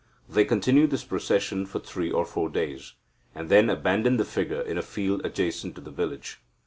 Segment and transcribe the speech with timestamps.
[0.27, 2.93] They continue this procession for three or four days,
[3.35, 6.39] and then abandon the figure in a field adjacent to the village.